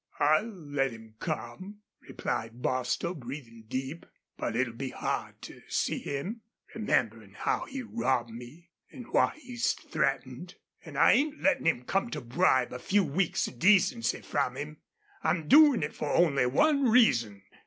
[0.19, 4.07] "I'll let him come," replied Bostil, breathing deep.
[4.35, 6.41] "But it'll be hard to see him,
[6.73, 10.55] rememberin' how he's robbed me, an' what he's threatened.
[10.83, 14.77] An' I ain't lettin' him come to bribe a few weeks' decency from him.
[15.23, 17.43] I'm doin' it for only one reason....